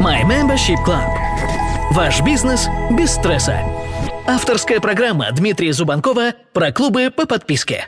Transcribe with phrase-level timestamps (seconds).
[0.00, 1.10] My Membership Club.
[1.90, 3.60] Ваш бизнес без стресса.
[4.26, 7.86] Авторская программа Дмитрия Зубанкова про клубы по подписке.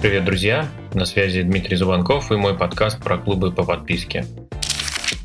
[0.00, 0.66] Привет, друзья!
[0.94, 4.24] На связи Дмитрий Зубанков и мой подкаст про клубы по подписке.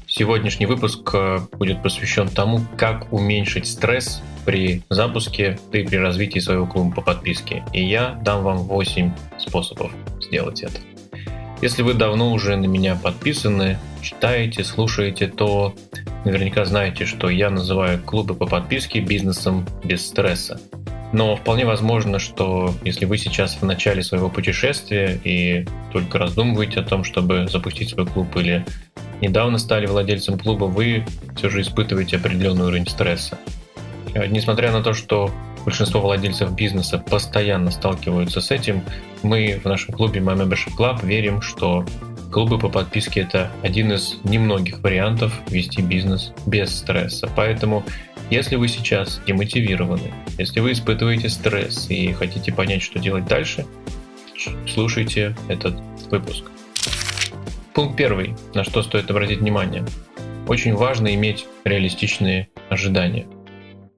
[0.05, 6.65] Сегодняшний выпуск э, будет посвящен тому, как уменьшить стресс при запуске и при развитии своего
[6.65, 7.63] клуба по подписке.
[7.71, 10.92] И я дам вам 8 способов сделать это.
[11.63, 15.73] Если вы давно уже на меня подписаны, читаете, слушаете, то
[16.25, 20.59] наверняка знаете, что я называю клубы по подписке бизнесом без стресса.
[21.13, 26.83] Но вполне возможно, что если вы сейчас в начале своего путешествия и только раздумываете о
[26.83, 28.65] том, чтобы запустить свой клуб или
[29.21, 31.05] недавно стали владельцем клуба, вы
[31.37, 33.39] все же испытываете определенный уровень стресса.
[34.13, 35.31] Э, несмотря на то, что
[35.65, 38.83] большинство владельцев бизнеса постоянно сталкиваются с этим,
[39.21, 41.85] мы в нашем клубе My Membership Club верим, что
[42.31, 47.29] клубы по подписке это один из немногих вариантов вести бизнес без стресса.
[47.35, 47.83] Поэтому,
[48.29, 53.65] если вы сейчас демотивированы, если вы испытываете стресс и хотите понять, что делать дальше,
[54.67, 55.75] слушайте этот
[56.09, 56.45] выпуск.
[57.73, 59.83] Пункт первый, на что стоит обратить внимание.
[60.47, 63.25] Очень важно иметь реалистичные ожидания.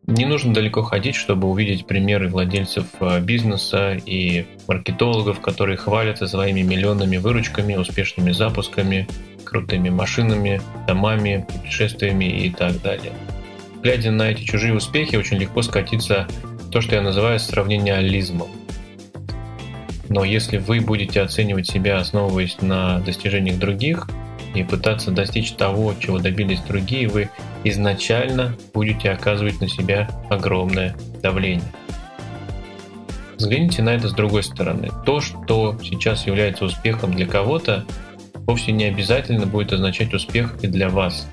[0.08, 6.62] Не нужно далеко ходить, чтобы увидеть примеры владельцев э, бизнеса и маркетологов, которые хвалятся своими
[6.62, 9.08] миллионными выручками, успешными запусками,
[9.44, 13.14] крутыми машинами, домами, путешествиями и так далее.
[13.82, 18.50] Глядя на эти чужие успехи, очень легко скатиться в то, что я называю сравнениализмом.
[20.10, 24.08] Но если вы будете оценивать себя, основываясь на достижениях других,
[24.56, 27.30] и пытаться достичь того, чего добились другие, вы
[27.64, 31.72] изначально будете оказывать на себя огромное давление.
[33.38, 34.90] Взгляните на это с другой стороны.
[35.06, 37.86] То, что сейчас является успехом для кого-то,
[38.48, 41.28] вовсе не обязательно будет означать успех и для вас.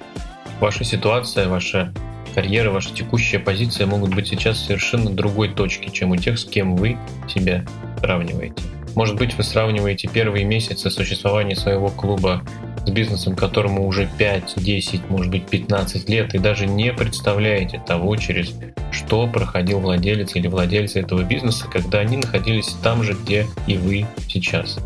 [0.61, 1.92] Ваша ситуация, ваша
[2.34, 6.77] карьера, ваша текущая позиция могут быть сейчас совершенно другой точке, чем у тех, с кем
[6.77, 6.96] вы
[7.29, 7.64] себя
[8.01, 8.63] сравниваете.
[8.95, 12.42] Может быть, вы сравниваете первые месяцы существования своего клуба
[12.87, 18.17] с бизнесом, которому уже 5, 10, может быть 15 лет, и даже не представляете того,
[18.17, 18.55] через
[18.91, 24.07] что проходил владелец или владельцы этого бизнеса, когда они находились там же, где и вы
[24.29, 24.79] сейчас.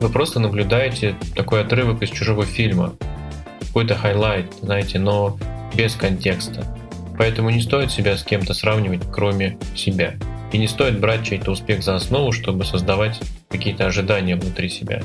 [0.00, 2.94] Вы просто наблюдаете такой отрывок из чужого фильма,
[3.76, 5.38] какой-то highlight, знаете, но
[5.74, 6.64] без контекста.
[7.18, 10.14] Поэтому не стоит себя с кем-то сравнивать, кроме себя.
[10.52, 15.02] И не стоит брать чей-то успех за основу, чтобы создавать какие-то ожидания внутри себя.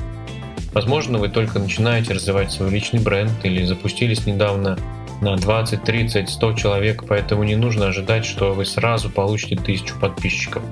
[0.72, 4.78] Возможно, вы только начинаете развивать свой личный бренд или запустились недавно
[5.20, 10.62] на 20, 30, 100 человек, поэтому не нужно ожидать, что вы сразу получите тысячу подписчиков.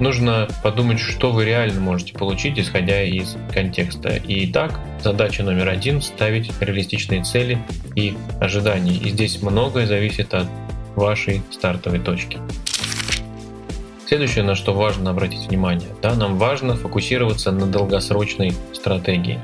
[0.00, 4.16] Нужно подумать, что вы реально можете получить, исходя из контекста.
[4.16, 7.58] И так, задача номер один– ставить реалистичные цели
[7.94, 8.96] и ожидания.
[8.96, 10.48] И здесь многое зависит от
[10.96, 12.38] вашей стартовой точки.
[14.06, 19.42] Следующее, на что важно обратить внимание, да, нам важно фокусироваться на долгосрочной стратегии.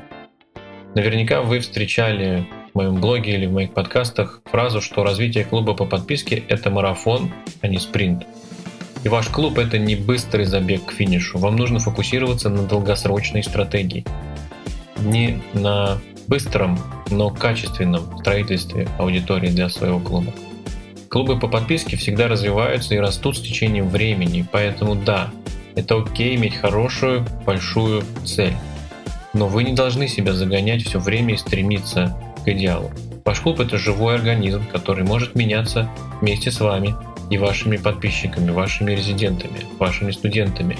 [0.93, 5.85] Наверняка вы встречали в моем блоге или в моих подкастах фразу, что развитие клуба по
[5.85, 8.25] подписке– это марафон, а не спринт.
[9.03, 11.39] И ваш клуб– это не быстрый забег к финишу.
[11.39, 14.05] Вам нужно фокусироваться на долгосрочной стратегии.
[14.99, 15.97] Не на
[16.27, 16.79] быстром,
[17.09, 20.31] но качественном строительстве аудитории для своего клуба.
[21.11, 25.29] Клубы по подписке всегда развиваются и растут с течением времени, поэтому да,
[25.75, 28.53] это окей иметь хорошую, большую цель.
[29.33, 32.91] Но вы не должны себя загонять все время и стремиться к идеалу.
[33.25, 35.89] Ваш клуб это живой организм, который может меняться
[36.21, 36.95] вместе с вами
[37.29, 40.77] и вашими подписчиками, вашими резидентами, вашими студентами.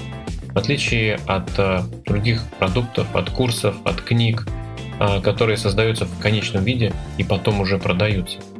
[0.54, 4.46] В отличие от э, других продуктов, от курсов, от книг,
[4.98, 8.38] э, которые создаются в конечном виде и потом уже продаются–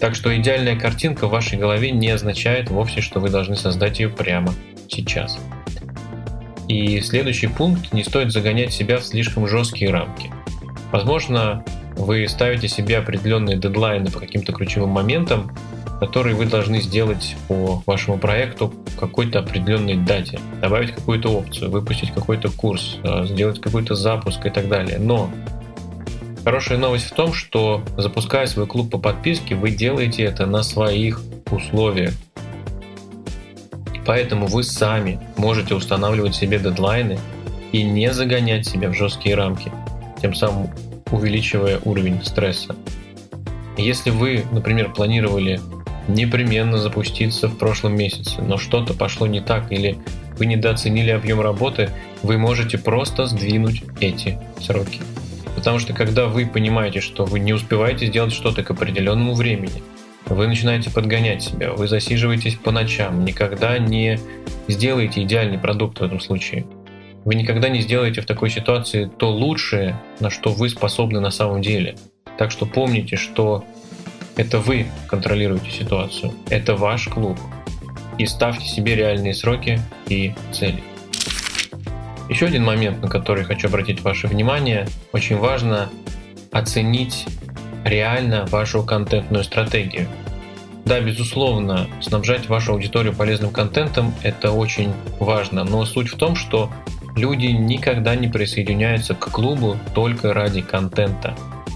[0.00, 4.08] так что идеальная картинка в вашей голове не означает вовсе, что вы должны создать ее
[4.08, 4.54] прямо
[4.88, 5.38] сейчас.
[6.68, 10.30] И следующий пункт, не стоит загонять себя в слишком жесткие рамки.
[10.92, 11.64] Возможно,
[11.96, 15.50] вы ставите себе определенные дедлайны по каким-то ключевым моментам,
[15.98, 22.50] которые вы должны сделать по вашему проекту какой-то определенной дате, добавить какую-то опцию, выпустить какой-то
[22.50, 24.98] курс, э, сделать какой-то запуск и так далее.
[24.98, 25.30] Но
[26.48, 31.20] Хорошая новость в том, что запуская свой клуб по подписке, вы делаете это на своих
[31.50, 32.14] условиях.
[34.06, 37.18] Поэтому вы сами можете устанавливать себе дедлайны
[37.72, 39.70] и не загонять себя в жесткие рамки,
[40.22, 40.70] тем самым
[41.10, 42.74] увеличивая уровень стресса.
[43.76, 45.60] Если вы, например, планировали
[46.08, 49.98] непременно запуститься в прошлом месяце, но что-то пошло не так или
[50.38, 51.90] вы недооценили объем работы,
[52.22, 55.02] вы можете просто сдвинуть эти сроки.
[55.58, 59.82] Потому что когда вы понимаете, что вы не успеваете сделать что-то к определенному времени,
[60.26, 64.20] вы начинаете подгонять себя, вы засиживаетесь по ночам, никогда не
[64.68, 66.64] сделаете идеальный продукт в этом случае.
[67.24, 71.60] Вы никогда не сделаете в такой ситуации то лучшее, на что вы способны на самом
[71.60, 71.96] деле.
[72.38, 73.64] Так что помните, что
[74.36, 77.36] это вы контролируете ситуацию, это ваш клуб.
[78.16, 80.84] И ставьте себе реальные сроки и цели.
[82.28, 85.88] Еще один момент, на который хочу обратить ваше внимание, очень важно
[86.52, 87.26] оценить
[87.84, 90.08] реально вашу контентную стратегию.
[90.84, 96.70] Да, безусловно, снабжать вашу аудиторию полезным контентом– это очень важно, но суть в том, что
[97.16, 101.34] люди никогда не присоединяются к клубу только ради контента.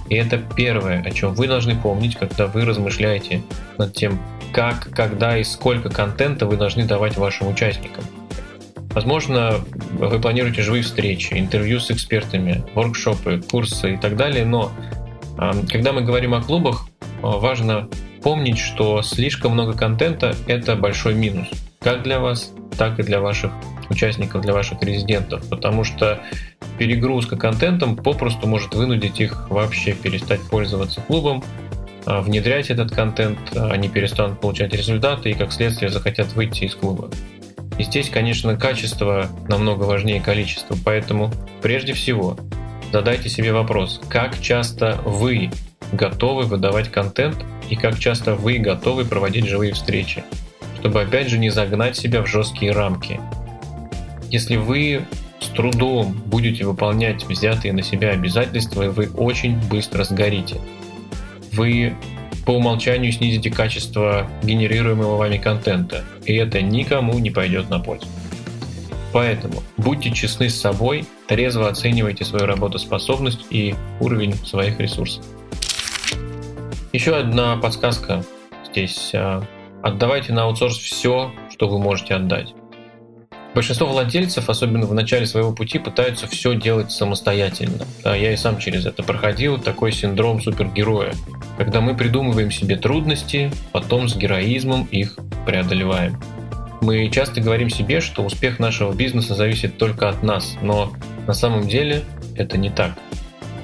[0.08, 3.43] И это первое, о чем вы должны помнить, когда вы размышляете
[3.78, 4.20] над тем,
[4.52, 8.04] как, когда и сколько контента вы должны давать вашим участникам.
[8.94, 9.60] Возможно,
[9.92, 14.70] вы планируете живые встречи, интервью с экспертами, воркшопы, курсы и так далее, но
[15.70, 16.86] когда мы говорим о клубах,
[17.22, 17.88] важно
[18.22, 21.48] помнить, что слишком много контента– это большой минус,
[21.80, 23.50] как для вас, так и для ваших
[23.88, 26.20] участников, для ваших резидентов, потому что
[26.78, 31.42] перегрузка контентом попросту может вынудить их вообще перестать пользоваться клубом,
[32.04, 37.10] а, внедрять этот контент, они перестанут получать результаты и, как следствие, захотят выйти из клуба.
[37.78, 41.32] И здесь, конечно, качество намного важнее количества, поэтому
[41.62, 42.36] прежде всего
[42.92, 45.50] задайте себе вопрос, как часто вы
[45.92, 47.36] готовы выдавать контент
[47.70, 50.24] и как часто вы готовы проводить живые встречи,
[50.78, 53.20] чтобы опять же не загнать себя в жесткие рамки.
[54.30, 55.06] Если вы
[55.40, 60.60] с трудом будете выполнять взятые на себя обязательства, вы очень быстро сгорите.
[61.52, 61.94] Вы
[62.44, 68.06] по умолчанию снизите качество генерируемого вами контента, и это никому не пойдет на пользу.
[69.12, 75.24] Поэтому будьте честны с собой, трезво оценивайте свою работоспособность и уровень своих ресурсов.
[76.92, 78.24] Еще одна подсказка
[78.70, 79.12] здесь.
[79.14, 79.42] А,
[79.82, 82.54] отдавайте на аутсорс все, что вы можете отдать.
[83.54, 87.84] Большинство владельцев, особенно в начале своего пути, пытаются все делать самостоятельно.
[88.04, 91.12] Я и сам через это проходил, такой синдром супергероя,
[91.62, 95.17] когда мы придумываем себе трудности, потом с героизмом их
[95.47, 96.20] преодолеваем.
[96.81, 100.93] Мы часто говорим себе, что успех нашего бизнеса зависит только от нас, но
[101.29, 102.03] на самом деле
[102.35, 102.99] это не так.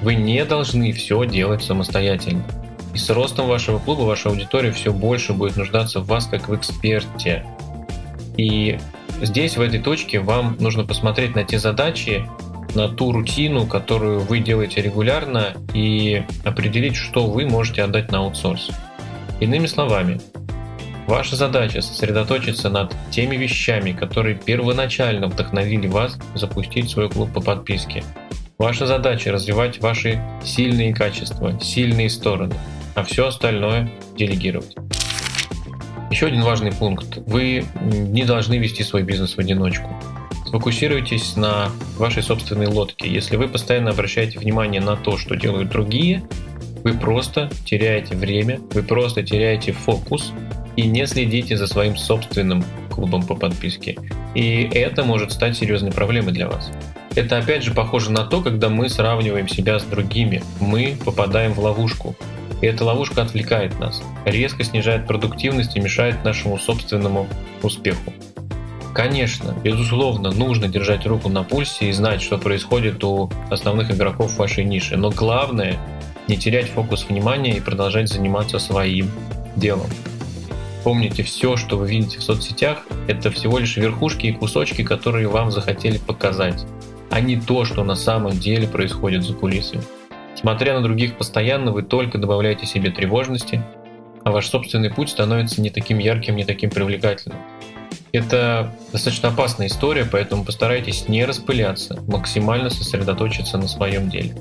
[0.01, 2.45] Вы не должны все делать самостоятельно.
[2.93, 6.55] И с ростом вашего клуба ваша аудитория все больше будет нуждаться в вас как в
[6.55, 7.45] эксперте.
[8.37, 8.79] И
[9.21, 12.25] здесь, в этой точке, вам нужно посмотреть на те задачи,
[12.75, 18.69] на ту рутину, которую вы делаете регулярно, и определить, что вы можете отдать на аутсорс.
[19.39, 20.19] Иными словами,
[21.09, 28.03] Ваша задача сосредоточиться над теми вещами, которые первоначально вдохновили вас запустить свой клуб по подписке.
[28.59, 32.53] Ваша задача развивать ваши сильные качества, сильные стороны,
[32.93, 34.75] а все остальное делегировать.
[36.11, 37.17] Еще один важный пункт.
[37.25, 39.89] Вы не должны вести свой бизнес в одиночку.
[40.49, 41.69] Сфокусируйтесь на
[41.99, 43.07] вашей собственной лодке.
[43.07, 46.23] Если вы постоянно обращаете внимание на то, что делают другие,
[46.83, 50.33] вы просто теряете время, вы просто теряете фокус,
[50.75, 53.95] и не следите за своим собственным клубом по подписке.
[54.33, 56.71] И это может стать серьезной проблемой для вас.
[57.13, 60.41] Это опять же похоже на то, когда мы сравниваем себя с другими.
[60.59, 62.15] Мы попадаем в ловушку.
[62.63, 67.27] И эта ловушка отвлекает нас, резко снижает продуктивность и мешает нашему собственному
[67.61, 68.11] успеху.
[68.93, 74.63] Конечно, безусловно, нужно держать руку на пульсе и знать, что происходит у основных игроков вашей
[74.63, 74.97] ниши.
[74.97, 75.79] Но главное
[76.27, 79.09] не терять фокус внимания и продолжать заниматься своим
[79.55, 79.87] делом.
[80.83, 85.51] Помните, все, что вы видите в соцсетях, это всего лишь верхушки и кусочки, которые вам
[85.51, 86.65] захотели показать,
[87.09, 89.83] а не то, что на самом деле происходит за кулисами.
[90.35, 93.61] Смотря на других постоянно, вы только добавляете себе тревожности,
[94.23, 97.39] а ваш собственный путь становится не таким ярким, не таким привлекательным.
[98.11, 104.35] Это достаточно опасная история, поэтому постарайтесь не распыляться, максимально сосредоточиться на своем деле.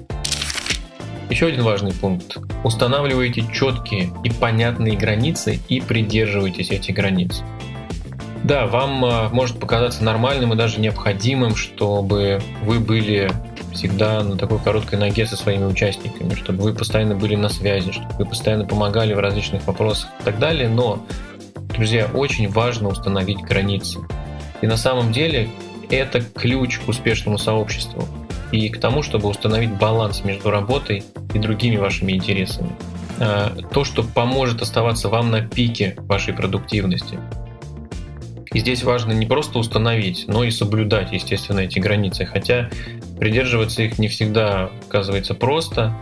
[1.29, 2.39] Еще один важный пункт.
[2.65, 7.43] Устанавливайте четкие и понятные границы и придерживайтесь этих границ.
[8.45, 13.31] Да, вам а, может показаться нормальным и даже необходимым, чтобы вы были
[13.75, 18.09] всегда на такой короткой ноге со своими участниками, чтобы вы постоянно были на связи, чтобы
[18.19, 21.05] вы постоянно помогали в различных вопросах и так далее, но,
[21.78, 24.00] друзья, очень важно установить границы.
[24.61, 25.49] И на самом деле
[25.90, 28.04] это ключ к успешному сообществу
[28.50, 32.73] и к тому, чтобы установить баланс между работой и другими вашими интересами.
[33.20, 37.20] А, то, что поможет оставаться вам на пике вашей продуктивности.
[38.52, 42.26] И здесь важно не просто установить, но и соблюдать, естественно, эти границы.
[42.26, 42.70] Хотя
[43.20, 45.94] придерживаться их не всегда оказывается просто.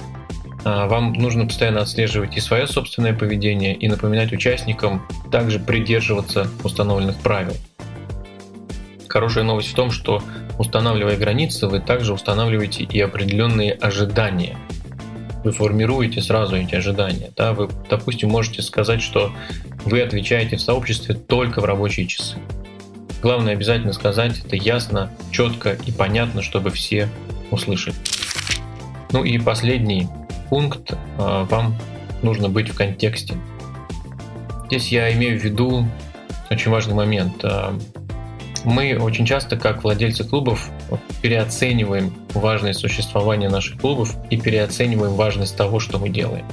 [0.69, 7.19] А, вам нужно постоянно отслеживать и свое собственное поведение, и напоминать участникам также придерживаться установленных
[7.19, 7.55] правил.
[9.09, 10.25] Хорошая новость в том, что
[10.59, 14.59] устанавливая границы, вы также устанавливаете и определенные ожидания.
[15.45, 17.31] Вы формируете сразу эти ожидания.
[17.37, 17.53] Да?
[17.53, 19.33] Вы, допустим, можете сказать, что
[19.85, 22.39] вы отвечаете в сообществе только в рабочие часы.
[23.23, 27.09] Главное обязательно сказать это ясно, четко и понятно, чтобы все
[27.53, 27.95] услышали.
[29.13, 30.09] Ну и последний
[30.49, 30.93] пункт.
[31.19, 31.77] А, вам
[32.23, 33.35] нужно быть в контексте.
[34.67, 35.87] Здесь я имею в виду
[36.51, 37.45] очень важный момент.
[37.45, 37.77] А,
[38.65, 40.71] мы очень часто, как владельцы клубов,
[41.23, 46.45] переоцениваем важность существования наших клубов и переоцениваем важность того, что мы делаем.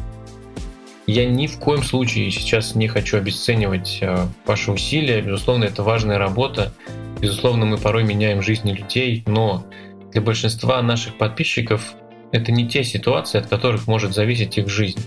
[1.06, 5.22] Я ни в коем случае сейчас не хочу обесценивать э, ваши усилия.
[5.22, 6.72] Безусловно, это важная работа.
[7.20, 9.66] Безусловно, мы порой меняем жизни людей, но
[10.12, 11.94] для большинства наших подписчиков
[12.34, 15.00] это не те ситуации, от которых может зависеть их жизнь.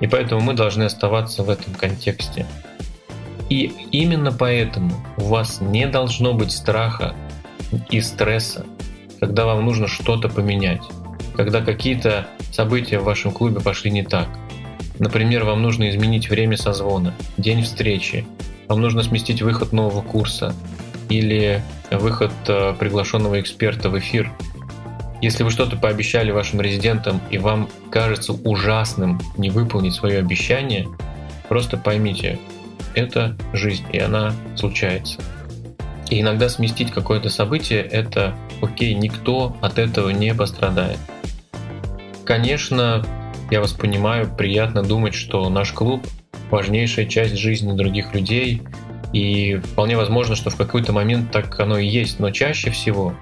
[0.00, 2.46] И поэтому мы должны оставаться в этом контексте.
[3.48, 7.14] И именно поэтому у вас не должно быть страха
[7.90, 8.66] и стресса,
[9.20, 10.82] когда вам нужно что-то поменять,
[11.36, 14.28] когда какие-то события в вашем клубе пошли не так–
[14.98, 18.26] Например, вам нужно изменить время созвона, день встречи,
[18.68, 20.54] вам нужно сместить выход нового курса
[21.08, 24.32] или выход э, приглашенного эксперта в эфир.
[25.22, 30.86] Если вы что-то пообещали вашим резидентам и вам кажется ужасным не выполнить свое обещание,
[31.48, 32.38] просто поймите,
[32.94, 35.18] это жизнь, и она случается.
[36.10, 40.98] И иногда сместить какое-то событие– это окей, никто от этого не пострадает.
[42.24, 43.04] Конечно,
[43.50, 46.06] я вас понимаю, приятно думать, что наш клуб
[46.50, 48.62] важнейшая часть жизни других людей,
[49.12, 53.14] и вполне возможно, что в какой-то момент так оно и есть, но чаще всего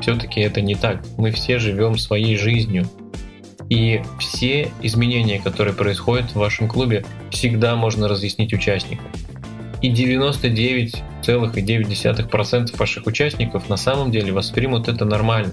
[0.00, 1.00] все-таки это не так.
[1.16, 2.86] Мы все живем своей жизнью,
[3.68, 9.06] и все изменения, которые происходят в вашем клубе, всегда можно разъяснить участникам.
[9.82, 15.52] И 99,9% ваших участников на самом деле воспримут это нормально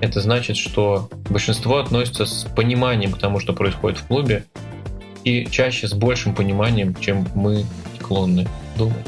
[0.00, 4.44] это значит, что большинство относится с пониманием к тому, что происходит в клубе,
[5.24, 7.64] и чаще с большим пониманием, чем мы
[7.98, 8.46] склонны
[8.76, 9.06] думать.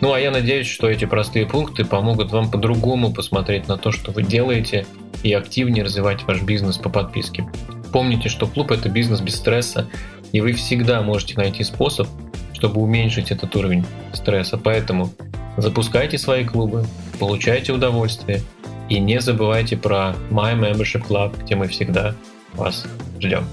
[0.00, 4.12] Ну а я надеюсь, что эти простые пункты помогут вам по-другому посмотреть на то, что
[4.12, 4.86] вы делаете,
[5.22, 7.48] и активнее развивать ваш бизнес по подписке.
[7.92, 9.88] Помните, что клуб это бизнес без стресса,
[10.32, 12.08] и вы всегда можете найти способ,
[12.52, 14.58] чтобы уменьшить этот уровень стресса.
[14.58, 15.10] Поэтому
[15.56, 16.84] запускайте свои клубы,
[17.18, 18.42] получайте удовольствие–
[18.88, 22.14] и не забывайте про My Membership Club, где мы всегда
[22.54, 22.86] вас
[23.20, 23.44] ждем.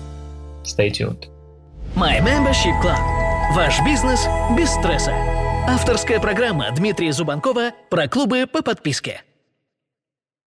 [0.64, 1.28] Stay tuned.
[1.96, 3.00] My Membership Club.
[3.56, 5.12] Ваш бизнес без стресса.
[5.66, 9.22] Авторская программа Дмитрия Зубанкова про клубы по подписке.